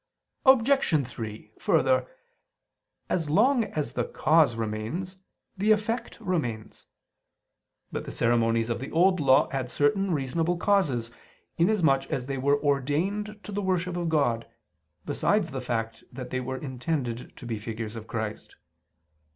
[0.47, 1.07] Obj.
[1.07, 2.07] 3: Further,
[3.07, 5.17] as long as the cause remains,
[5.55, 6.87] the effect remains.
[7.91, 11.11] But the ceremonies of the Old Law had certain reasonable causes,
[11.59, 14.47] inasmuch as they were ordained to the worship of God,
[15.05, 18.55] besides the fact that they were intended to be figures of Christ.